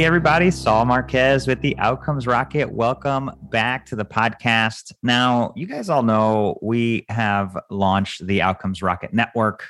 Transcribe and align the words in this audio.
Hey, 0.00 0.06
everybody, 0.06 0.50
Saul 0.50 0.86
Marquez 0.86 1.46
with 1.46 1.60
the 1.60 1.76
Outcomes 1.76 2.26
Rocket. 2.26 2.72
Welcome 2.72 3.30
back 3.50 3.84
to 3.84 3.96
the 3.96 4.06
podcast. 4.06 4.94
Now, 5.02 5.52
you 5.56 5.66
guys 5.66 5.90
all 5.90 6.02
know 6.02 6.58
we 6.62 7.04
have 7.10 7.54
launched 7.68 8.26
the 8.26 8.40
Outcomes 8.40 8.80
Rocket 8.80 9.12
Network. 9.12 9.68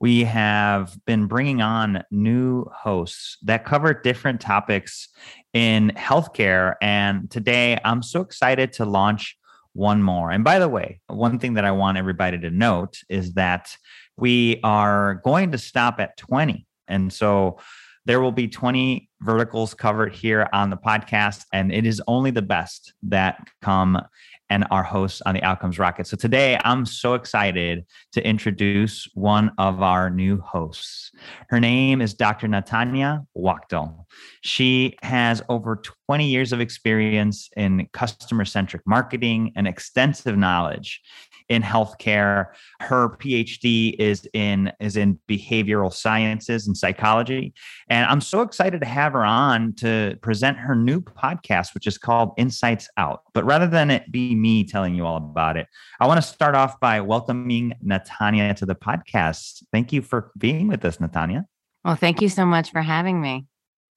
We 0.00 0.24
have 0.24 0.96
been 1.04 1.26
bringing 1.26 1.60
on 1.60 2.02
new 2.10 2.64
hosts 2.74 3.36
that 3.42 3.66
cover 3.66 3.92
different 3.92 4.40
topics 4.40 5.08
in 5.52 5.92
healthcare. 5.94 6.76
And 6.80 7.30
today 7.30 7.78
I'm 7.84 8.02
so 8.02 8.22
excited 8.22 8.72
to 8.72 8.86
launch 8.86 9.36
one 9.74 10.02
more. 10.02 10.30
And 10.30 10.42
by 10.42 10.58
the 10.58 10.70
way, 10.70 11.00
one 11.08 11.38
thing 11.38 11.52
that 11.52 11.66
I 11.66 11.72
want 11.72 11.98
everybody 11.98 12.38
to 12.38 12.48
note 12.48 13.00
is 13.10 13.34
that 13.34 13.76
we 14.16 14.58
are 14.64 15.16
going 15.16 15.52
to 15.52 15.58
stop 15.58 16.00
at 16.00 16.16
20. 16.16 16.66
And 16.88 17.12
so 17.12 17.58
there 18.06 18.20
will 18.20 18.32
be 18.32 18.48
20 18.48 19.10
verticals 19.20 19.74
covered 19.74 20.14
here 20.14 20.48
on 20.52 20.70
the 20.70 20.76
podcast, 20.76 21.44
and 21.52 21.72
it 21.72 21.84
is 21.84 22.00
only 22.06 22.30
the 22.30 22.42
best 22.42 22.94
that 23.02 23.48
come 23.60 24.00
and 24.48 24.64
our 24.70 24.84
hosts 24.84 25.20
on 25.26 25.34
the 25.34 25.42
Outcomes 25.42 25.76
Rocket. 25.76 26.06
So 26.06 26.16
today 26.16 26.56
I'm 26.62 26.86
so 26.86 27.14
excited 27.14 27.84
to 28.12 28.24
introduce 28.24 29.08
one 29.14 29.50
of 29.58 29.82
our 29.82 30.08
new 30.08 30.40
hosts. 30.40 31.10
Her 31.48 31.58
name 31.58 32.00
is 32.00 32.14
Dr. 32.14 32.46
Natanya 32.46 33.26
Wachtel. 33.34 34.06
She 34.42 34.96
has 35.02 35.42
over 35.48 35.82
20 36.08 36.28
years 36.28 36.52
of 36.52 36.60
experience 36.60 37.50
in 37.56 37.88
customer 37.92 38.44
centric 38.44 38.82
marketing 38.86 39.52
and 39.56 39.66
extensive 39.66 40.36
knowledge 40.36 41.00
in 41.48 41.62
healthcare. 41.62 42.46
Her 42.80 43.10
PhD 43.10 43.94
is 43.98 44.28
in 44.32 44.72
is 44.80 44.96
in 44.96 45.18
behavioral 45.28 45.92
sciences 45.92 46.66
and 46.66 46.76
psychology, 46.76 47.54
and 47.88 48.06
I'm 48.06 48.20
so 48.20 48.42
excited 48.42 48.80
to 48.80 48.86
have 48.86 49.12
her 49.12 49.24
on 49.24 49.74
to 49.74 50.18
present 50.22 50.58
her 50.58 50.74
new 50.74 51.00
podcast, 51.00 51.74
which 51.74 51.86
is 51.86 51.98
called 51.98 52.32
Insights 52.36 52.88
Out. 52.96 53.22
But 53.34 53.44
rather 53.44 53.66
than 53.66 53.90
it 53.90 54.10
be 54.10 54.34
me 54.34 54.64
telling 54.64 54.94
you 54.94 55.06
all 55.06 55.16
about 55.16 55.56
it, 55.56 55.66
I 56.00 56.06
want 56.06 56.18
to 56.18 56.26
start 56.26 56.54
off 56.54 56.78
by 56.80 57.00
welcoming 57.00 57.74
Natanya 57.84 58.54
to 58.56 58.66
the 58.66 58.74
podcast. 58.74 59.62
Thank 59.72 59.92
you 59.92 60.02
for 60.02 60.32
being 60.38 60.68
with 60.68 60.84
us, 60.84 60.98
Natanya. 60.98 61.44
Well, 61.84 61.96
thank 61.96 62.20
you 62.20 62.28
so 62.28 62.44
much 62.44 62.72
for 62.72 62.82
having 62.82 63.20
me. 63.20 63.46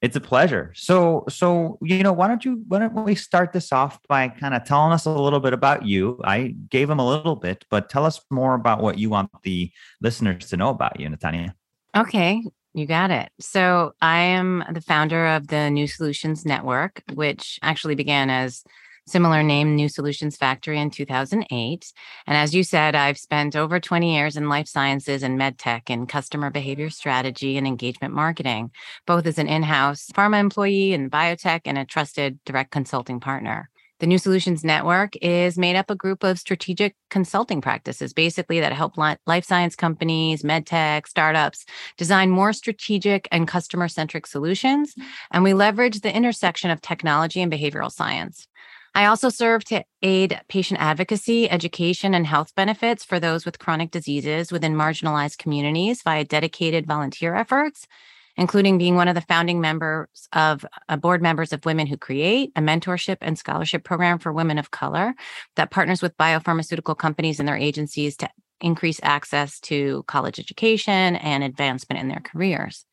It's 0.02 0.16
a 0.16 0.22
pleasure. 0.22 0.72
So, 0.76 1.26
so 1.28 1.78
you 1.82 2.04
know, 2.04 2.14
why 2.14 2.28
don't 2.28 2.46
you 2.46 2.64
why 2.68 2.80
don't 2.80 2.94
we 3.04 3.16
start 3.16 3.52
this 3.52 3.74
off 3.74 4.00
by 4.08 4.30
kind 4.30 4.54
of 4.54 4.64
telling 4.64 4.94
us 4.94 5.06
a 5.06 5.12
little 5.12 5.42
bit 5.42 5.52
about 5.52 5.86
you? 5.86 6.22
I 6.24 6.56
gave 6.70 6.88
them 6.88 7.00
a 7.00 7.08
little 7.08 7.36
bit, 7.36 7.66
but 7.70 7.90
tell 7.90 8.06
us 8.06 8.22
more 8.30 8.56
about 8.56 8.82
what 8.82 8.98
you 8.98 9.10
want 9.10 9.30
the 9.44 9.72
listeners 10.02 10.48
to 10.50 10.58
know 10.58 10.70
about 10.70 11.00
you, 11.00 11.10
Natanya. 11.10 11.54
Okay, 11.98 12.42
you 12.74 12.86
got 12.86 13.12
it. 13.12 13.30
So, 13.42 13.94
I 14.02 14.20
am 14.20 14.64
the 14.72 14.82
founder 14.82 15.28
of 15.28 15.48
the 15.48 15.70
New 15.70 15.88
Solutions 15.88 16.46
Network, 16.46 17.04
which 17.14 17.60
actually 17.62 17.96
began 17.96 18.30
as 18.30 18.64
similar 19.10 19.44
name 19.44 19.76
New 19.76 19.90
Solutions 19.90 20.38
Factory 20.38 20.80
in 20.80 20.92
2008. 20.92 21.94
And 22.28 22.38
as 22.38 22.54
you 22.54 22.64
said, 22.64 22.96
I've 22.96 23.18
spent 23.18 23.56
over 23.56 23.80
20 23.80 24.16
years 24.16 24.38
in 24.38 24.50
life 24.50 24.68
sciences 24.68 25.24
and 25.24 25.38
med 25.38 25.58
tech 25.58 25.90
and 25.90 26.08
customer 26.08 26.50
behavior 26.50 26.90
strategy 26.90 27.58
and 27.58 27.66
engagement 27.66 28.14
marketing, 28.14 28.72
both 29.06 29.26
as 29.26 29.40
an 29.40 29.48
in 29.48 29.64
house 29.64 30.08
pharma 30.14 30.40
employee 30.40 30.94
in 30.94 31.10
biotech 31.10 31.62
and 31.66 31.78
a 31.78 31.86
trusted 31.86 32.40
direct 32.46 32.72
consulting 32.72 33.20
partner. 33.20 33.70
The 34.00 34.08
New 34.08 34.18
Solutions 34.18 34.64
Network 34.64 35.18
is 35.22 35.58
made 35.58 35.76
up 35.76 35.90
a 35.90 35.96
group 35.96 36.24
of 36.24 36.40
strategic 36.40 36.96
consulting 37.10 37.60
practices, 37.60 38.14
basically 38.14 38.62
that 38.62 38.72
help 38.72 38.98
life 38.98 39.44
science 39.44 39.76
companies, 39.76 40.42
medtech, 40.42 41.06
startups 41.06 41.66
design 41.98 42.30
more 42.30 42.54
strategic 42.54 43.28
and 43.30 43.46
customer 43.46 43.90
centric 43.90 44.26
solutions. 44.26 44.94
Mm-hmm. 44.94 45.10
And 45.32 45.44
we 45.44 45.54
leverage 45.54 46.00
the 46.00 46.16
intersection 46.16 46.72
of 46.72 46.80
technology 46.80 47.42
and 47.42 47.52
behavioral 47.52 47.92
science. 47.92 48.48
I 48.96 49.06
also 49.06 49.30
serve 49.30 49.64
to 49.66 49.84
aid 50.02 50.40
patient 50.48 50.80
advocacy, 50.82 51.50
education, 51.50 52.14
and 52.14 52.26
health 52.26 52.54
benefits 52.56 53.06
for 53.06 53.20
those 53.20 53.46
with 53.46 53.60
chronic 53.60 53.92
diseases 53.92 54.52
within 54.52 54.76
marginalized 54.76 55.38
communities 55.38 56.02
via 56.02 56.26
dedicated 56.26 56.88
volunteer 56.88 57.36
efforts, 57.36 57.88
including 58.36 58.78
being 58.78 58.96
one 58.96 59.08
of 59.08 59.16
the 59.16 59.22
founding 59.22 59.62
members 59.62 60.28
of 60.34 60.66
uh, 60.88 60.98
board 60.98 61.22
members 61.22 61.54
of 61.54 61.66
Women 61.66 61.88
Who 61.88 61.98
Create, 61.98 62.52
a 62.56 62.62
mentorship 62.62 63.18
and 63.22 63.38
scholarship 63.38 63.84
program 63.84 64.18
for 64.18 64.34
women 64.34 64.58
of 64.58 64.72
color 64.72 65.14
that 65.56 65.72
partners 65.72 66.02
with 66.02 66.18
biopharmaceutical 66.18 66.98
companies 66.98 67.40
and 67.40 67.48
their 67.48 67.58
agencies 67.58 68.18
to 68.18 68.30
increase 68.62 69.00
access 69.04 69.60
to 69.62 70.04
college 70.08 70.40
education 70.40 71.16
and 71.16 71.44
advancement 71.44 72.02
in 72.02 72.08
their 72.08 72.22
careers. 72.22 72.86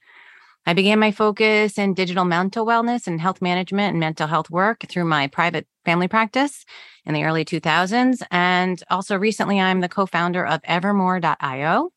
I 0.68 0.74
began 0.74 0.98
my 0.98 1.12
focus 1.12 1.78
in 1.78 1.94
digital 1.94 2.24
mental 2.24 2.66
wellness 2.66 3.06
and 3.06 3.20
health 3.20 3.40
management 3.40 3.92
and 3.92 4.00
mental 4.00 4.26
health 4.26 4.50
work 4.50 4.84
through 4.88 5.04
my 5.04 5.28
private 5.28 5.66
family 5.86 6.08
practice 6.08 6.66
in 7.06 7.14
the 7.14 7.24
early 7.24 7.46
2000s. 7.46 8.22
And 8.30 8.82
also 8.90 9.16
recently, 9.16 9.58
I'm 9.58 9.80
the 9.80 9.88
co 9.88 10.04
founder 10.04 10.44
of 10.44 10.60
Evermore.io, 10.64 11.90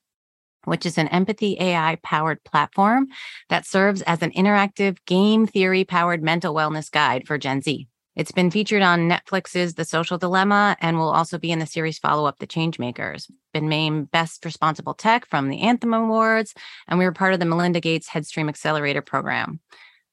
which 0.63 0.85
is 0.85 0.97
an 0.97 1.09
empathy 1.09 1.57
AI 1.59 1.97
powered 2.01 2.41
platform 2.45 3.07
that 3.49 3.65
serves 3.65 4.01
as 4.03 4.21
an 4.21 4.31
interactive 4.31 4.97
game 5.05 5.45
theory 5.45 5.83
powered 5.83 6.23
mental 6.23 6.53
wellness 6.53 6.89
guide 6.89 7.27
for 7.27 7.37
Gen 7.37 7.61
Z. 7.61 7.87
It's 8.15 8.31
been 8.31 8.51
featured 8.51 8.81
on 8.81 9.09
Netflix's 9.09 9.75
The 9.75 9.85
Social 9.85 10.17
Dilemma 10.17 10.75
and 10.81 10.97
will 10.97 11.09
also 11.09 11.37
be 11.37 11.51
in 11.51 11.59
the 11.59 11.65
series 11.65 11.99
follow 11.99 12.25
up 12.25 12.39
The 12.39 12.47
Changemakers. 12.47 13.31
Been 13.53 13.69
named 13.69 14.11
Best 14.11 14.43
Responsible 14.43 14.93
Tech 14.93 15.25
from 15.25 15.47
the 15.47 15.61
Anthem 15.61 15.93
Awards, 15.93 16.53
and 16.87 16.99
we 16.99 17.05
were 17.05 17.13
part 17.13 17.33
of 17.33 17.39
the 17.39 17.45
Melinda 17.45 17.79
Gates 17.79 18.09
Headstream 18.09 18.49
Accelerator 18.49 19.01
program, 19.01 19.61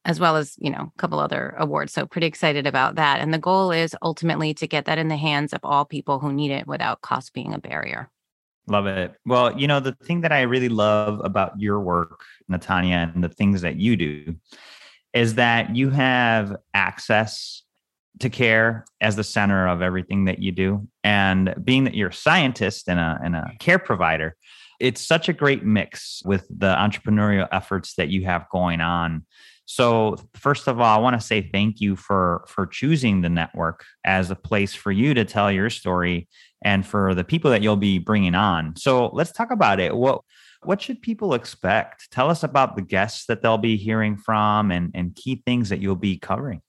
as 0.06 0.20
well 0.20 0.36
as, 0.36 0.54
you 0.58 0.70
know, 0.70 0.92
a 0.96 0.98
couple 0.98 1.18
other 1.18 1.54
awards. 1.58 1.92
So 1.92 2.06
pretty 2.06 2.28
excited 2.28 2.66
about 2.66 2.94
that. 2.94 3.20
And 3.20 3.34
the 3.34 3.38
goal 3.38 3.72
is 3.72 3.94
ultimately 4.00 4.54
to 4.54 4.66
get 4.66 4.84
that 4.84 4.98
in 4.98 5.08
the 5.08 5.16
hands 5.16 5.52
of 5.52 5.60
all 5.64 5.84
people 5.84 6.20
who 6.20 6.32
need 6.32 6.52
it 6.52 6.66
without 6.66 7.02
cost 7.02 7.34
being 7.34 7.52
a 7.52 7.58
barrier. 7.58 8.08
Love 8.68 8.86
it. 8.86 9.14
Well, 9.26 9.58
you 9.58 9.66
know, 9.66 9.80
the 9.80 9.92
thing 9.92 10.20
that 10.22 10.32
I 10.32 10.42
really 10.42 10.68
love 10.68 11.20
about 11.24 11.60
your 11.60 11.80
work, 11.80 12.22
Natanya, 12.50 13.12
and 13.12 13.22
the 13.22 13.28
things 13.28 13.62
that 13.62 13.76
you 13.76 13.96
do 13.96 14.36
is 15.12 15.34
that 15.34 15.74
you 15.74 15.90
have 15.90 16.56
access 16.72 17.64
to 18.20 18.30
care 18.30 18.84
as 19.00 19.16
the 19.16 19.24
center 19.24 19.68
of 19.68 19.82
everything 19.82 20.24
that 20.26 20.38
you 20.38 20.52
do. 20.52 20.88
And 21.02 21.54
being 21.62 21.84
that 21.84 21.94
you're 21.94 22.10
a 22.10 22.14
scientist 22.14 22.88
and 22.88 22.98
a, 22.98 23.18
and 23.22 23.34
a 23.34 23.52
care 23.58 23.78
provider, 23.78 24.36
it's 24.78 25.00
such 25.00 25.28
a 25.28 25.32
great 25.32 25.64
mix 25.64 26.22
with 26.24 26.46
the 26.48 26.74
entrepreneurial 26.74 27.48
efforts 27.50 27.94
that 27.96 28.08
you 28.08 28.24
have 28.24 28.48
going 28.50 28.80
on. 28.80 29.26
So, 29.66 30.16
first 30.34 30.68
of 30.68 30.80
all, 30.80 30.96
I 30.96 31.00
want 31.00 31.20
to 31.20 31.26
say 31.26 31.42
thank 31.52 31.80
you 31.80 31.96
for 31.96 32.44
for 32.48 32.66
choosing 32.66 33.20
the 33.20 33.28
network 33.28 33.84
as 34.04 34.30
a 34.30 34.36
place 34.36 34.74
for 34.74 34.92
you 34.92 35.12
to 35.14 35.24
tell 35.24 35.50
your 35.50 35.70
story 35.70 36.28
and 36.62 36.86
for 36.86 37.14
the 37.14 37.24
people 37.24 37.50
that 37.50 37.62
you'll 37.62 37.76
be 37.76 37.98
bringing 37.98 38.36
on. 38.36 38.76
So, 38.76 39.08
let's 39.12 39.32
talk 39.32 39.50
about 39.50 39.80
it. 39.80 39.94
What 39.94 40.22
what 40.62 40.80
should 40.80 41.02
people 41.02 41.34
expect? 41.34 42.10
Tell 42.12 42.30
us 42.30 42.42
about 42.42 42.76
the 42.76 42.82
guests 42.82 43.26
that 43.26 43.42
they'll 43.42 43.58
be 43.58 43.76
hearing 43.76 44.16
from 44.16 44.70
and 44.70 44.92
and 44.94 45.14
key 45.14 45.42
things 45.44 45.68
that 45.70 45.80
you'll 45.80 45.96
be 45.96 46.16
covering. 46.16 46.62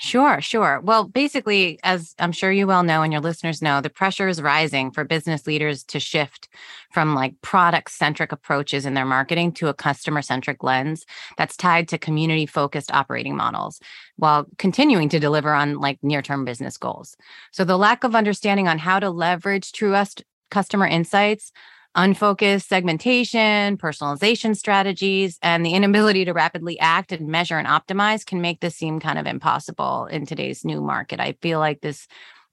Sure, 0.00 0.40
sure. 0.40 0.80
Well, 0.84 1.04
basically, 1.04 1.80
as 1.82 2.14
I'm 2.20 2.30
sure 2.30 2.52
you 2.52 2.68
well 2.68 2.84
know 2.84 3.02
and 3.02 3.12
your 3.12 3.20
listeners 3.20 3.60
know, 3.60 3.80
the 3.80 3.90
pressure 3.90 4.28
is 4.28 4.40
rising 4.40 4.92
for 4.92 5.02
business 5.02 5.44
leaders 5.44 5.82
to 5.84 5.98
shift 5.98 6.48
from 6.92 7.16
like 7.16 7.34
product 7.42 7.90
centric 7.90 8.30
approaches 8.30 8.86
in 8.86 8.94
their 8.94 9.04
marketing 9.04 9.50
to 9.54 9.66
a 9.66 9.74
customer 9.74 10.22
centric 10.22 10.62
lens 10.62 11.04
that's 11.36 11.56
tied 11.56 11.88
to 11.88 11.98
community 11.98 12.46
focused 12.46 12.92
operating 12.94 13.34
models 13.36 13.80
while 14.16 14.46
continuing 14.56 15.08
to 15.08 15.18
deliver 15.18 15.52
on 15.52 15.78
like 15.80 15.98
near 16.00 16.22
term 16.22 16.44
business 16.44 16.76
goals. 16.76 17.16
So, 17.50 17.64
the 17.64 17.76
lack 17.76 18.04
of 18.04 18.14
understanding 18.14 18.68
on 18.68 18.78
how 18.78 19.00
to 19.00 19.10
leverage 19.10 19.72
truest 19.72 20.22
customer 20.48 20.86
insights 20.86 21.50
unfocused 21.94 22.68
segmentation, 22.68 23.76
personalization 23.76 24.56
strategies, 24.56 25.38
and 25.42 25.64
the 25.64 25.74
inability 25.74 26.24
to 26.24 26.32
rapidly 26.32 26.78
act 26.78 27.12
and 27.12 27.28
measure 27.28 27.58
and 27.58 27.66
optimize 27.66 28.24
can 28.24 28.40
make 28.40 28.60
this 28.60 28.76
seem 28.76 29.00
kind 29.00 29.18
of 29.18 29.26
impossible 29.26 30.06
in 30.06 30.26
today's 30.26 30.64
new 30.64 30.80
market. 30.80 31.20
I 31.20 31.36
feel 31.40 31.58
like 31.58 31.80
this 31.80 32.06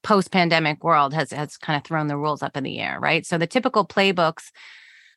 post-pandemic 0.04 0.84
world 0.84 1.14
has 1.14 1.32
has 1.32 1.58
kind 1.58 1.78
of 1.78 1.84
thrown 1.84 2.08
the 2.08 2.18
rules 2.18 2.44
up 2.44 2.56
in 2.56 2.64
the 2.64 2.80
air, 2.80 3.00
right? 3.00 3.26
So 3.26 3.38
the 3.38 3.48
typical 3.48 3.86
playbooks 3.86 4.52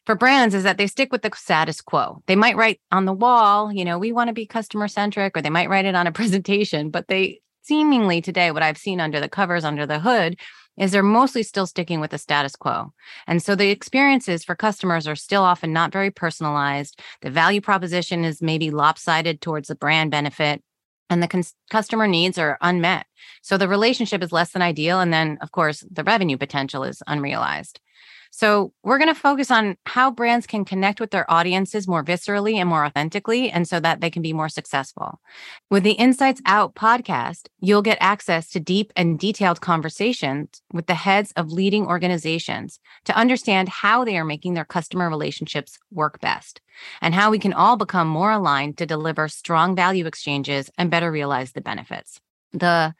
for 0.06 0.14
brands 0.14 0.54
is 0.54 0.62
that 0.62 0.78
they 0.78 0.86
stick 0.86 1.12
with 1.12 1.20
the 1.20 1.30
status 1.34 1.82
quo. 1.82 2.22
They 2.26 2.36
might 2.36 2.56
write 2.56 2.80
on 2.90 3.04
the 3.04 3.12
wall, 3.12 3.70
you 3.70 3.84
know, 3.84 3.98
we 3.98 4.10
want 4.10 4.28
to 4.28 4.34
be 4.34 4.46
customer 4.46 4.88
centric, 4.88 5.36
or 5.36 5.42
they 5.42 5.50
might 5.50 5.68
write 5.68 5.84
it 5.84 5.94
on 5.94 6.06
a 6.06 6.12
presentation, 6.20 6.90
but 6.90 7.08
they 7.08 7.40
seemingly 7.62 8.22
today, 8.22 8.50
what 8.50 8.62
I've 8.62 8.78
seen 8.78 9.00
under 9.00 9.20
the 9.20 9.28
covers, 9.28 9.64
under 9.64 9.84
the 9.84 10.00
hood, 10.00 10.38
is 10.78 10.92
they're 10.92 11.02
mostly 11.02 11.42
still 11.42 11.66
sticking 11.66 12.00
with 12.00 12.10
the 12.10 12.18
status 12.18 12.56
quo. 12.56 12.92
And 13.26 13.42
so 13.42 13.54
the 13.54 13.70
experiences 13.70 14.44
for 14.44 14.54
customers 14.54 15.06
are 15.06 15.16
still 15.16 15.42
often 15.42 15.72
not 15.72 15.92
very 15.92 16.10
personalized. 16.10 17.00
The 17.22 17.30
value 17.30 17.60
proposition 17.60 18.24
is 18.24 18.40
maybe 18.40 18.70
lopsided 18.70 19.40
towards 19.40 19.68
the 19.68 19.74
brand 19.74 20.10
benefit 20.10 20.62
and 21.10 21.22
the 21.22 21.52
customer 21.70 22.06
needs 22.06 22.38
are 22.38 22.58
unmet. 22.60 23.06
So 23.42 23.56
the 23.56 23.68
relationship 23.68 24.22
is 24.22 24.32
less 24.32 24.52
than 24.52 24.62
ideal. 24.62 25.00
And 25.00 25.12
then, 25.12 25.38
of 25.40 25.52
course, 25.52 25.84
the 25.90 26.04
revenue 26.04 26.36
potential 26.36 26.84
is 26.84 27.02
unrealized. 27.06 27.80
So, 28.30 28.72
we're 28.82 28.98
going 28.98 29.12
to 29.12 29.20
focus 29.20 29.50
on 29.50 29.76
how 29.86 30.10
brands 30.10 30.46
can 30.46 30.64
connect 30.64 31.00
with 31.00 31.10
their 31.10 31.30
audiences 31.30 31.88
more 31.88 32.04
viscerally 32.04 32.54
and 32.56 32.68
more 32.68 32.84
authentically, 32.84 33.50
and 33.50 33.66
so 33.66 33.80
that 33.80 34.00
they 34.00 34.10
can 34.10 34.22
be 34.22 34.32
more 34.32 34.48
successful. 34.48 35.20
With 35.70 35.82
the 35.82 35.92
Insights 35.92 36.40
Out 36.46 36.74
podcast, 36.74 37.48
you'll 37.60 37.82
get 37.82 37.98
access 38.00 38.48
to 38.50 38.60
deep 38.60 38.92
and 38.96 39.18
detailed 39.18 39.60
conversations 39.60 40.62
with 40.72 40.86
the 40.86 40.94
heads 40.94 41.32
of 41.36 41.52
leading 41.52 41.86
organizations 41.86 42.80
to 43.04 43.16
understand 43.16 43.68
how 43.68 44.04
they 44.04 44.16
are 44.16 44.24
making 44.24 44.54
their 44.54 44.64
customer 44.64 45.08
relationships 45.08 45.78
work 45.90 46.20
best 46.20 46.60
and 47.00 47.14
how 47.14 47.30
we 47.30 47.38
can 47.38 47.52
all 47.52 47.76
become 47.76 48.08
more 48.08 48.30
aligned 48.30 48.78
to 48.78 48.86
deliver 48.86 49.28
strong 49.28 49.74
value 49.74 50.06
exchanges 50.06 50.70
and 50.78 50.90
better 50.90 51.10
realize 51.10 51.52
the 51.52 51.60
benefits. 51.60 52.20
The 52.52 52.94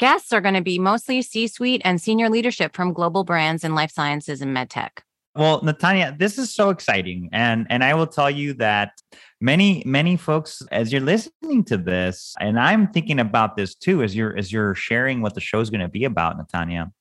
Guests 0.00 0.32
are 0.32 0.40
going 0.40 0.54
to 0.54 0.62
be 0.62 0.78
mostly 0.78 1.22
C 1.22 1.46
suite 1.46 1.82
and 1.84 2.00
senior 2.00 2.28
leadership 2.28 2.74
from 2.74 2.92
global 2.92 3.24
brands 3.24 3.64
in 3.64 3.74
life 3.74 3.92
sciences 3.92 4.40
and 4.40 4.56
medtech. 4.56 4.90
Well, 5.36 5.60
Natanya, 5.62 6.16
this 6.16 6.38
is 6.38 6.54
so 6.54 6.70
exciting. 6.70 7.28
And 7.32 7.66
and 7.68 7.82
I 7.82 7.94
will 7.94 8.06
tell 8.06 8.30
you 8.30 8.54
that 8.54 8.92
many, 9.40 9.82
many 9.84 10.16
folks, 10.16 10.62
as 10.70 10.92
you're 10.92 11.00
listening 11.00 11.64
to 11.64 11.76
this, 11.76 12.34
and 12.40 12.58
I'm 12.58 12.88
thinking 12.88 13.18
about 13.18 13.56
this 13.56 13.74
too, 13.74 14.02
as 14.02 14.14
you're 14.14 14.36
as 14.36 14.52
you're 14.52 14.74
sharing 14.74 15.22
what 15.22 15.34
the 15.34 15.40
show 15.40 15.60
is 15.60 15.70
going 15.70 15.80
to 15.80 15.88
be 15.88 16.04
about, 16.04 16.38
Natanya, 16.38 16.92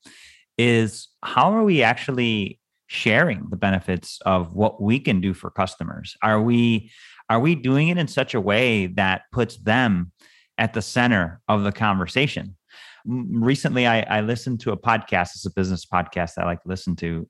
is 0.58 1.10
how 1.24 1.54
are 1.54 1.64
we 1.64 1.84
actually 1.84 2.60
sharing 2.88 3.48
the 3.50 3.56
benefits 3.56 4.20
of 4.26 4.54
what 4.54 4.82
we 4.82 5.00
can 5.00 5.22
do 5.22 5.34
for 5.34 5.50
customers? 5.50 6.18
Are 6.22 6.42
we 6.42 6.92
are 7.30 7.40
we 7.40 7.56
doing 7.56 7.90
it 7.90 7.98
in 7.98 8.08
such 8.08 8.34
a 8.34 8.42
way 8.42 8.88
that 8.88 9.24
puts 9.32 9.58
them 9.58 10.12
at 10.58 10.74
the 10.74 10.82
center 10.82 11.42
of 11.48 11.64
the 11.64 11.72
conversation? 11.72 12.56
Recently 13.06 13.88
I, 13.88 14.02
I 14.02 14.22
listened 14.22 14.60
to 14.62 14.72
a 14.72 14.78
podcast. 14.78 15.36
It's 15.36 15.46
a 15.46 15.54
business 15.54 15.86
podcast 15.86 16.36
that 16.36 16.44
I 16.44 16.46
like 16.46 16.62
to 16.64 16.70
listen 16.70 16.96
to. 16.98 17.28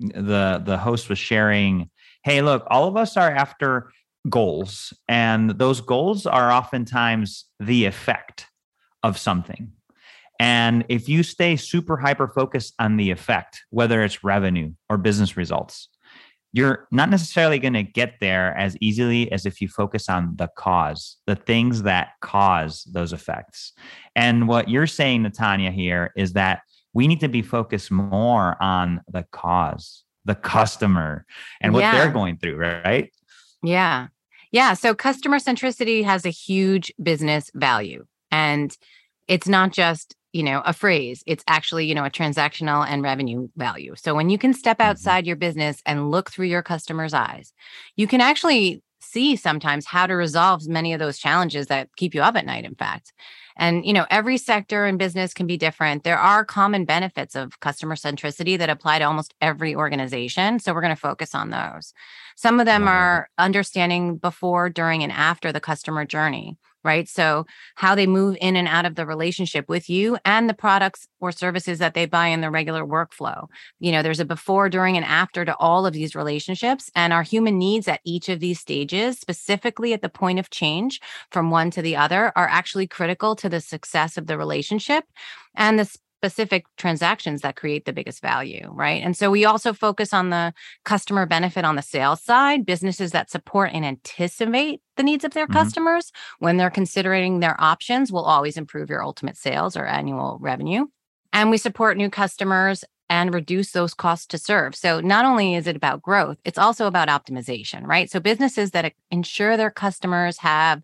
The 0.00 0.62
the 0.64 0.78
host 0.78 1.08
was 1.08 1.18
sharing, 1.18 1.90
hey, 2.24 2.40
look, 2.40 2.64
all 2.68 2.88
of 2.88 2.96
us 2.96 3.16
are 3.16 3.30
after 3.30 3.92
goals, 4.28 4.92
and 5.08 5.50
those 5.50 5.80
goals 5.80 6.26
are 6.26 6.50
oftentimes 6.50 7.46
the 7.58 7.84
effect 7.84 8.46
of 9.02 9.18
something. 9.18 9.72
And 10.38 10.86
if 10.88 11.06
you 11.06 11.22
stay 11.22 11.56
super 11.56 11.98
hyper 11.98 12.26
focused 12.26 12.72
on 12.78 12.96
the 12.96 13.10
effect, 13.10 13.62
whether 13.68 14.02
it's 14.02 14.24
revenue 14.24 14.72
or 14.88 14.96
business 14.96 15.36
results, 15.36 15.90
you're 16.52 16.88
not 16.90 17.10
necessarily 17.10 17.58
going 17.58 17.74
to 17.74 17.82
get 17.82 18.14
there 18.20 18.56
as 18.56 18.76
easily 18.80 19.30
as 19.30 19.46
if 19.46 19.60
you 19.60 19.68
focus 19.68 20.08
on 20.08 20.34
the 20.36 20.48
cause, 20.56 21.16
the 21.26 21.36
things 21.36 21.82
that 21.82 22.10
cause 22.20 22.84
those 22.92 23.12
effects. 23.12 23.72
And 24.16 24.48
what 24.48 24.68
you're 24.68 24.86
saying, 24.86 25.22
Natanya, 25.22 25.72
here 25.72 26.12
is 26.16 26.32
that 26.32 26.62
we 26.92 27.06
need 27.06 27.20
to 27.20 27.28
be 27.28 27.42
focused 27.42 27.90
more 27.90 28.60
on 28.60 29.00
the 29.08 29.24
cause, 29.30 30.02
the 30.24 30.34
customer, 30.34 31.24
and 31.60 31.72
what 31.72 31.80
yeah. 31.80 31.92
they're 31.92 32.12
going 32.12 32.36
through, 32.36 32.56
right? 32.56 33.12
Yeah. 33.62 34.08
Yeah. 34.50 34.74
So 34.74 34.94
customer 34.94 35.38
centricity 35.38 36.04
has 36.04 36.26
a 36.26 36.30
huge 36.30 36.92
business 37.00 37.50
value. 37.54 38.06
And 38.32 38.76
it's 39.28 39.46
not 39.46 39.72
just 39.72 40.16
you 40.32 40.42
know 40.42 40.62
a 40.64 40.72
phrase 40.72 41.22
it's 41.26 41.44
actually 41.46 41.86
you 41.86 41.94
know 41.94 42.04
a 42.04 42.10
transactional 42.10 42.86
and 42.86 43.02
revenue 43.02 43.48
value. 43.56 43.94
So 43.96 44.14
when 44.14 44.30
you 44.30 44.38
can 44.38 44.54
step 44.54 44.78
mm-hmm. 44.78 44.90
outside 44.90 45.26
your 45.26 45.36
business 45.36 45.82
and 45.86 46.10
look 46.10 46.30
through 46.30 46.46
your 46.46 46.62
customers 46.62 47.14
eyes 47.14 47.52
you 47.96 48.06
can 48.06 48.20
actually 48.20 48.82
see 49.02 49.34
sometimes 49.34 49.86
how 49.86 50.06
to 50.06 50.14
resolve 50.14 50.68
many 50.68 50.92
of 50.92 50.98
those 50.98 51.18
challenges 51.18 51.68
that 51.68 51.88
keep 51.96 52.14
you 52.14 52.22
up 52.22 52.36
at 52.36 52.44
night 52.46 52.64
in 52.64 52.74
fact. 52.74 53.12
And 53.56 53.84
you 53.84 53.92
know 53.92 54.06
every 54.10 54.38
sector 54.38 54.86
and 54.86 54.98
business 54.98 55.34
can 55.34 55.46
be 55.46 55.56
different. 55.56 56.04
There 56.04 56.18
are 56.18 56.44
common 56.44 56.84
benefits 56.84 57.34
of 57.34 57.60
customer 57.60 57.96
centricity 57.96 58.58
that 58.58 58.70
apply 58.70 58.98
to 58.98 59.04
almost 59.04 59.34
every 59.40 59.74
organization 59.74 60.58
so 60.58 60.72
we're 60.72 60.80
going 60.82 60.94
to 60.94 61.00
focus 61.00 61.34
on 61.34 61.50
those. 61.50 61.92
Some 62.36 62.60
of 62.60 62.66
them 62.66 62.88
are 62.88 63.28
understanding 63.36 64.16
before 64.16 64.70
during 64.70 65.02
and 65.02 65.12
after 65.12 65.52
the 65.52 65.60
customer 65.60 66.04
journey 66.04 66.56
right? 66.84 67.08
So, 67.08 67.46
how 67.74 67.94
they 67.94 68.06
move 68.06 68.36
in 68.40 68.56
and 68.56 68.68
out 68.68 68.86
of 68.86 68.94
the 68.94 69.06
relationship 69.06 69.68
with 69.68 69.90
you 69.90 70.18
and 70.24 70.48
the 70.48 70.54
products 70.54 71.06
or 71.20 71.32
services 71.32 71.78
that 71.78 71.94
they 71.94 72.06
buy 72.06 72.28
in 72.28 72.40
their 72.40 72.50
regular 72.50 72.84
workflow. 72.84 73.46
You 73.78 73.92
know, 73.92 74.02
there's 74.02 74.20
a 74.20 74.24
before, 74.24 74.68
during, 74.68 74.96
and 74.96 75.04
after 75.04 75.44
to 75.44 75.56
all 75.56 75.86
of 75.86 75.92
these 75.92 76.14
relationships. 76.14 76.90
And 76.94 77.12
our 77.12 77.22
human 77.22 77.58
needs 77.58 77.88
at 77.88 78.00
each 78.04 78.28
of 78.28 78.40
these 78.40 78.60
stages, 78.60 79.18
specifically 79.18 79.92
at 79.92 80.02
the 80.02 80.08
point 80.08 80.38
of 80.38 80.50
change 80.50 81.00
from 81.30 81.50
one 81.50 81.70
to 81.72 81.82
the 81.82 81.96
other, 81.96 82.32
are 82.36 82.48
actually 82.48 82.86
critical 82.86 83.36
to 83.36 83.48
the 83.48 83.60
success 83.60 84.16
of 84.16 84.26
the 84.26 84.38
relationship 84.38 85.04
and 85.54 85.78
the 85.78 85.96
specific 86.20 86.66
transactions 86.76 87.40
that 87.40 87.56
create 87.56 87.86
the 87.86 87.94
biggest 87.94 88.20
value, 88.20 88.68
right? 88.72 89.02
And 89.02 89.16
so 89.16 89.30
we 89.30 89.46
also 89.46 89.72
focus 89.72 90.12
on 90.12 90.28
the 90.28 90.52
customer 90.84 91.24
benefit 91.24 91.64
on 91.64 91.76
the 91.76 91.82
sales 91.82 92.22
side, 92.22 92.66
businesses 92.66 93.12
that 93.12 93.30
support 93.30 93.70
and 93.72 93.86
anticipate 93.86 94.82
the 94.98 95.02
needs 95.02 95.24
of 95.24 95.32
their 95.32 95.46
mm-hmm. 95.46 95.54
customers 95.54 96.12
when 96.38 96.58
they're 96.58 96.68
considering 96.68 97.40
their 97.40 97.58
options 97.58 98.12
will 98.12 98.24
always 98.24 98.58
improve 98.58 98.90
your 98.90 99.02
ultimate 99.02 99.38
sales 99.38 99.78
or 99.78 99.86
annual 99.86 100.36
revenue. 100.42 100.84
And 101.32 101.48
we 101.48 101.56
support 101.56 101.96
new 101.96 102.10
customers 102.10 102.84
and 103.08 103.32
reduce 103.32 103.72
those 103.72 103.94
costs 103.94 104.26
to 104.26 104.36
serve. 104.38 104.76
So 104.76 105.00
not 105.00 105.24
only 105.24 105.54
is 105.54 105.66
it 105.66 105.74
about 105.74 106.02
growth, 106.02 106.36
it's 106.44 106.58
also 106.58 106.86
about 106.86 107.08
optimization, 107.08 107.86
right? 107.86 108.10
So 108.10 108.20
businesses 108.20 108.72
that 108.72 108.92
ensure 109.10 109.56
their 109.56 109.70
customers 109.70 110.36
have 110.38 110.82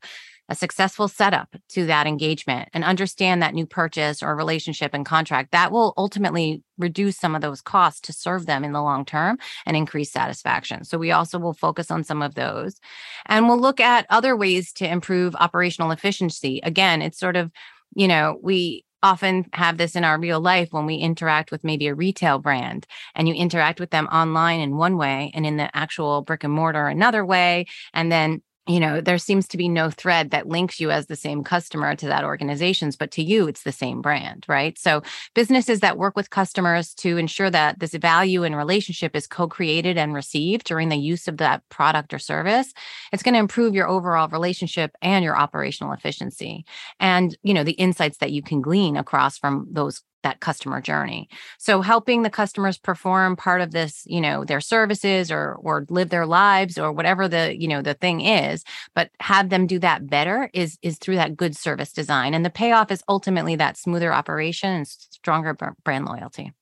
a 0.49 0.55
successful 0.55 1.09
setup 1.09 1.57
to 1.71 1.87
that 1.87 2.07
engagement 2.07 2.69
and 2.73 2.85
understand 2.85 3.43
that 3.43 3.55
new 3.55 3.67
purchase 3.67 4.23
or 4.23 4.37
relationship 4.37 4.95
and 4.95 5.05
contract 5.05 5.53
that 5.53 5.73
will 5.73 5.93
ultimately 5.97 6.63
reduce 6.79 7.19
some 7.19 7.35
of 7.35 7.41
those 7.41 7.61
costs 7.61 8.01
to 8.01 8.13
serve 8.13 8.47
them 8.47 8.65
in 8.65 8.73
the 8.73 8.83
long 8.83 9.05
term 9.05 9.39
and 9.65 9.77
increase 9.77 10.11
satisfaction. 10.13 10.85
So 10.85 10.99
we 10.99 11.11
also 11.11 11.39
will 11.39 11.55
focus 11.55 11.91
on 11.91 12.05
some 12.05 12.23
of 12.23 12.35
those 12.35 12.79
and 13.27 13.49
we'll 13.49 13.59
look 13.59 13.81
at 13.81 14.07
other 14.11 14.37
ways 14.37 14.73
to 14.75 14.89
improve 14.89 15.35
operational 15.37 15.91
efficiency. 15.91 16.61
Again, 16.63 17.03
it's 17.03 17.19
sort 17.19 17.37
of, 17.37 17.51
you 17.95 18.09
know, 18.09 18.39
we 18.43 18.85
often 19.03 19.47
have 19.53 19.77
this 19.77 19.95
in 19.95 20.05
our 20.05 20.19
real 20.19 20.41
life 20.41 20.69
when 20.73 20.87
we 20.87 20.97
interact 20.97 21.51
with 21.51 21.63
maybe 21.63 21.87
a 21.87 21.95
retail 21.95 22.39
brand 22.39 22.87
and 23.15 23.29
you 23.29 23.35
interact 23.35 23.79
with 23.79 23.91
them 23.91 24.07
online 24.07 24.61
in 24.61 24.77
one 24.77 24.97
way 24.97 25.31
and 25.35 25.47
in 25.47 25.57
the 25.57 25.75
actual 25.77 26.23
brick 26.23 26.45
and 26.45 26.53
mortar 26.53 26.89
another 26.89 27.25
way 27.25 27.67
and 27.93 28.11
then 28.11 28.43
you 28.67 28.81
know 28.81 29.01
there 29.01 29.19
seems 29.19 29.47
to 29.49 29.57
be 29.57 29.69
no 29.69 29.91
thread 29.91 30.31
that 30.31 30.49
links 30.49 30.81
you 30.81 30.91
as 30.91 31.07
the 31.07 31.17
same 31.17 31.45
customer 31.45 31.95
to 31.95 32.07
that 32.07 32.25
organizations 32.25 32.97
but 32.97 33.11
to 33.11 33.23
you 33.23 33.47
it's 33.47 33.63
the 33.63 33.73
same 33.73 34.03
brand 34.03 34.45
right? 34.49 34.79
So 34.79 35.03
businesses 35.35 35.81
that 35.81 35.99
work 35.99 36.17
with 36.17 36.31
customers 36.31 36.95
to 36.95 37.17
ensure 37.17 37.51
that 37.51 37.79
this 37.79 37.95
value 37.95 38.45
and 38.45 38.57
relationship 38.57 39.15
is 39.15 39.27
co-created 39.27 39.97
and 39.97 40.15
received 40.15 40.67
during 40.67 40.89
the 40.89 40.97
use 40.97 41.29
of 41.29 41.39
that 41.39 41.63
product 41.69 42.13
or 42.13 42.19
service 42.19 42.73
it's 43.13 43.23
going 43.23 43.35
to 43.35 43.41
improve 43.41 43.75
your 43.75 43.89
overall 43.89 44.29
relationship 44.29 44.93
and 45.03 45.25
your 45.25 45.37
operational 45.37 45.93
efficiency 45.93 46.65
and 47.01 47.37
you 47.43 47.55
know 47.55 47.65
the 47.65 47.73
insights 47.73 48.19
that 48.19 48.33
you 48.33 48.43
can 48.43 48.61
glean 48.61 48.97
across 48.97 49.39
from 49.39 49.67
those 49.71 50.03
that 50.27 50.41
customer 50.41 50.81
journey. 50.81 51.29
So 51.57 51.83
helping 51.83 52.23
the 52.23 52.31
customers 52.31 52.79
perform 52.79 53.37
part 53.37 53.61
of 53.61 53.71
this, 53.71 54.03
you 54.07 54.21
know, 54.21 54.45
their 54.45 54.61
services 54.61 55.31
or 55.31 55.55
or 55.61 55.87
live 55.89 56.11
their 56.11 56.27
lives 56.27 56.79
or 56.79 56.91
whatever 56.91 57.29
the, 57.29 57.57
you 57.57 57.69
know, 57.69 57.81
the 57.81 57.95
thing 57.95 58.21
is, 58.23 58.65
but 58.95 59.11
have 59.21 59.51
them 59.51 59.69
do 59.69 59.79
that 59.79 60.11
better 60.11 60.51
is 60.53 60.79
is 60.83 60.99
through 60.99 61.15
that 61.17 61.37
good 61.37 61.57
service 61.57 61.93
design. 61.93 62.35
And 62.35 62.45
the 62.45 62.51
payoff 62.51 62.91
is 62.91 63.05
ultimately 63.09 63.55
that 63.57 63.77
smoother 63.77 64.13
operation 64.13 64.71
and 64.73 64.89
stronger 64.89 65.55
brand 65.85 66.07
loyalty. 66.07 66.53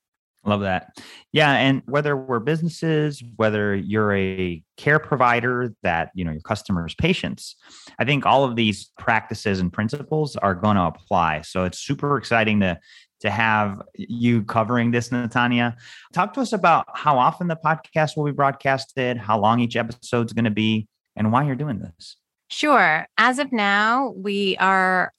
Love 0.45 0.61
that. 0.61 0.95
Yeah, 1.31 1.53
and 1.53 1.81
whether 1.85 2.15
we're 2.15 2.39
businesses, 2.39 3.23
whether 3.35 3.75
you're 3.75 4.15
a 4.15 4.63
care 4.77 4.99
provider 4.99 5.73
that, 5.81 6.11
you 6.13 6.23
know, 6.23 6.31
your 6.31 6.41
customers 6.41 6.93
patients, 6.93 7.55
I 7.97 8.05
think 8.05 8.25
all 8.25 8.43
of 8.43 8.55
these 8.55 8.91
practices 8.99 9.59
and 9.59 9.73
principles 9.73 10.35
are 10.35 10.53
going 10.53 10.75
to 10.75 10.83
apply. 10.83 11.41
So 11.41 11.63
it's 11.63 11.79
super 11.79 12.17
exciting 12.17 12.59
to 12.59 12.79
to 13.21 13.31
have 13.31 13.81
you 13.95 14.43
covering 14.43 14.91
this, 14.91 15.09
Natanya. 15.09 15.75
Talk 16.13 16.33
to 16.33 16.41
us 16.41 16.53
about 16.53 16.85
how 16.93 17.17
often 17.17 17.47
the 17.47 17.55
podcast 17.55 18.15
will 18.15 18.25
be 18.25 18.31
broadcasted, 18.31 19.17
how 19.17 19.39
long 19.39 19.59
each 19.59 19.75
episode's 19.75 20.33
going 20.33 20.45
to 20.45 20.51
be, 20.51 20.87
and 21.15 21.31
why 21.31 21.43
you're 21.43 21.55
doing 21.55 21.79
this. 21.79 22.17
Sure. 22.49 23.07
As 23.17 23.39
of 23.39 23.51
now, 23.51 24.13
we 24.15 24.57
are 24.57 25.11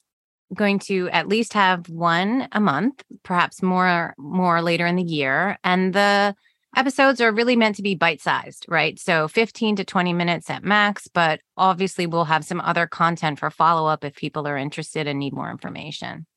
going 0.53 0.79
to 0.79 1.09
at 1.09 1.27
least 1.27 1.53
have 1.53 1.89
one 1.89 2.47
a 2.51 2.59
month, 2.59 3.03
perhaps 3.23 3.61
more 3.61 4.13
more 4.17 4.61
later 4.61 4.85
in 4.85 4.95
the 4.95 5.03
year, 5.03 5.57
and 5.63 5.93
the 5.93 6.35
episodes 6.75 7.19
are 7.21 7.31
really 7.31 7.55
meant 7.55 7.75
to 7.75 7.81
be 7.81 7.95
bite-sized, 7.95 8.65
right? 8.67 8.99
So 8.99 9.27
15 9.27 9.77
to 9.77 9.85
20 9.85 10.13
minutes 10.13 10.49
at 10.49 10.63
max, 10.63 11.07
but 11.07 11.39
obviously 11.55 12.05
we'll 12.05 12.25
have 12.25 12.45
some 12.45 12.61
other 12.61 12.85
content 12.85 13.39
for 13.39 13.49
follow-up 13.49 14.03
if 14.03 14.15
people 14.15 14.47
are 14.47 14.57
interested 14.57 15.07
and 15.07 15.17
need 15.17 15.33
more 15.33 15.49
information. 15.49 16.27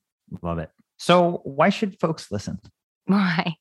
Love 0.43 0.59
it. 0.59 0.71
So 0.97 1.41
why 1.45 1.69
should 1.69 1.99
folks 2.01 2.31
listen? 2.31 2.59
Why? 3.07 3.57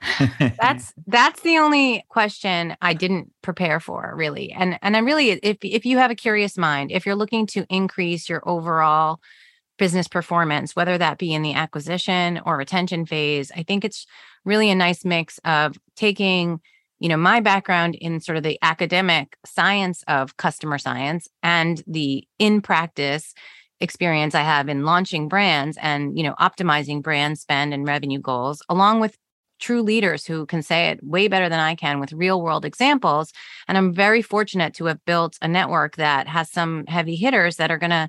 that's 0.60 0.94
that's 1.06 1.40
the 1.42 1.58
only 1.58 2.04
question 2.08 2.76
I 2.80 2.94
didn't 2.94 3.32
prepare 3.42 3.80
for 3.80 4.14
really. 4.16 4.52
And 4.52 4.78
and 4.80 4.96
I'm 4.96 5.04
really 5.04 5.30
if 5.30 5.58
if 5.62 5.84
you 5.84 5.98
have 5.98 6.10
a 6.10 6.14
curious 6.14 6.56
mind, 6.56 6.92
if 6.92 7.04
you're 7.04 7.16
looking 7.16 7.46
to 7.48 7.66
increase 7.68 8.28
your 8.28 8.48
overall 8.48 9.20
business 9.78 10.08
performance, 10.08 10.76
whether 10.76 10.98
that 10.98 11.18
be 11.18 11.32
in 11.32 11.42
the 11.42 11.54
acquisition 11.54 12.40
or 12.44 12.56
retention 12.56 13.06
phase. 13.06 13.50
I 13.56 13.62
think 13.62 13.84
it's 13.84 14.06
really 14.44 14.70
a 14.70 14.74
nice 14.74 15.04
mix 15.04 15.38
of 15.44 15.78
taking 15.96 16.60
you 17.00 17.08
know 17.08 17.16
my 17.16 17.40
background 17.40 17.94
in 17.94 18.20
sort 18.20 18.36
of 18.36 18.42
the 18.42 18.58
academic 18.62 19.36
science 19.44 20.02
of 20.08 20.36
customer 20.36 20.78
science 20.78 21.28
and 21.42 21.82
the 21.86 22.26
in 22.38 22.60
practice 22.60 23.34
experience 23.80 24.34
i 24.34 24.40
have 24.40 24.68
in 24.68 24.84
launching 24.84 25.28
brands 25.28 25.78
and 25.80 26.16
you 26.18 26.24
know 26.24 26.34
optimizing 26.40 27.02
brand 27.02 27.38
spend 27.38 27.72
and 27.72 27.86
revenue 27.86 28.18
goals 28.18 28.62
along 28.68 28.98
with 29.00 29.16
true 29.60 29.82
leaders 29.82 30.24
who 30.24 30.46
can 30.46 30.62
say 30.62 30.88
it 30.88 31.02
way 31.04 31.28
better 31.28 31.48
than 31.48 31.60
i 31.60 31.74
can 31.74 32.00
with 32.00 32.12
real 32.12 32.42
world 32.42 32.64
examples 32.64 33.32
and 33.68 33.78
i'm 33.78 33.94
very 33.94 34.22
fortunate 34.22 34.74
to 34.74 34.86
have 34.86 35.04
built 35.04 35.38
a 35.40 35.46
network 35.46 35.96
that 35.96 36.26
has 36.26 36.50
some 36.50 36.84
heavy 36.86 37.14
hitters 37.14 37.56
that 37.56 37.70
are 37.70 37.78
going 37.78 37.90
to 37.90 38.08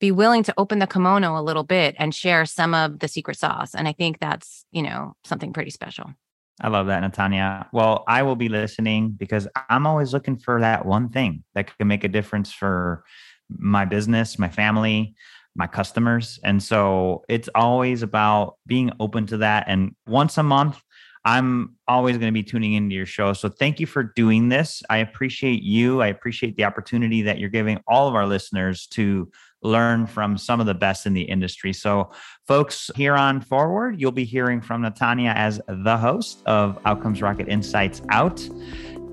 be 0.00 0.12
willing 0.12 0.42
to 0.42 0.54
open 0.56 0.78
the 0.78 0.86
kimono 0.86 1.38
a 1.38 1.42
little 1.42 1.64
bit 1.64 1.94
and 1.98 2.14
share 2.14 2.44
some 2.46 2.74
of 2.74 3.00
the 3.00 3.08
secret 3.08 3.36
sauce 3.36 3.74
and 3.74 3.88
i 3.88 3.92
think 3.92 4.18
that's 4.18 4.64
you 4.72 4.82
know 4.82 5.14
something 5.24 5.52
pretty 5.52 5.70
special 5.70 6.12
I 6.60 6.68
love 6.68 6.88
that, 6.88 7.02
Natanya. 7.04 7.68
Well, 7.72 8.02
I 8.08 8.22
will 8.24 8.34
be 8.34 8.48
listening 8.48 9.10
because 9.10 9.46
I'm 9.68 9.86
always 9.86 10.12
looking 10.12 10.36
for 10.36 10.60
that 10.60 10.84
one 10.84 11.08
thing 11.08 11.44
that 11.54 11.76
can 11.78 11.86
make 11.86 12.02
a 12.02 12.08
difference 12.08 12.52
for 12.52 13.04
my 13.48 13.84
business, 13.84 14.38
my 14.38 14.48
family, 14.48 15.14
my 15.54 15.66
customers. 15.66 16.38
And 16.42 16.62
so 16.62 17.24
it's 17.28 17.48
always 17.54 18.02
about 18.02 18.56
being 18.66 18.90
open 18.98 19.26
to 19.26 19.38
that. 19.38 19.64
And 19.68 19.94
once 20.06 20.36
a 20.36 20.42
month, 20.42 20.80
I'm 21.24 21.76
always 21.86 22.16
going 22.16 22.28
to 22.28 22.32
be 22.32 22.42
tuning 22.42 22.74
into 22.74 22.94
your 22.94 23.06
show. 23.06 23.32
So 23.32 23.48
thank 23.48 23.80
you 23.80 23.86
for 23.86 24.02
doing 24.02 24.48
this. 24.48 24.82
I 24.88 24.98
appreciate 24.98 25.62
you. 25.62 26.00
I 26.00 26.06
appreciate 26.06 26.56
the 26.56 26.64
opportunity 26.64 27.22
that 27.22 27.38
you're 27.38 27.50
giving 27.50 27.80
all 27.86 28.08
of 28.08 28.14
our 28.14 28.26
listeners 28.26 28.86
to 28.92 29.30
learn 29.62 30.06
from 30.06 30.38
some 30.38 30.60
of 30.60 30.66
the 30.66 30.74
best 30.74 31.06
in 31.06 31.14
the 31.14 31.22
industry. 31.22 31.72
So, 31.72 32.10
folks, 32.46 32.90
here 32.94 33.14
on 33.14 33.40
forward, 33.40 34.00
you'll 34.00 34.12
be 34.12 34.24
hearing 34.24 34.60
from 34.60 34.82
Natanya 34.82 35.34
as 35.34 35.60
the 35.68 35.96
host 35.96 36.42
of 36.46 36.78
Outcomes 36.84 37.20
Rocket 37.22 37.48
Insights 37.48 38.02
Out. 38.10 38.48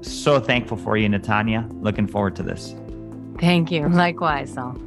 So 0.02 0.40
thankful 0.40 0.78
for 0.78 0.98
you, 0.98 1.10
Natanya. 1.10 1.68
Looking 1.82 2.08
forward 2.08 2.36
to 2.36 2.44
this. 2.44 2.75
Thank 3.40 3.72
you. 3.72 3.90
Likewise, 3.90 4.54
Saul. 4.54 4.78